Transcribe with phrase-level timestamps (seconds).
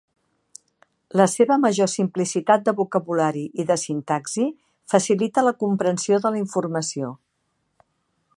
[1.19, 4.49] La seva major simplicitat de vocabulari i de sintaxi
[4.95, 7.17] facilita la comprensió de la informació.